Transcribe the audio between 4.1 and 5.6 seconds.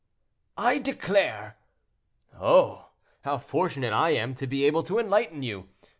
am to be able to enlighten